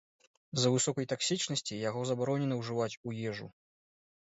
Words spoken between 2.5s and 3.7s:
ўжываць у ежу.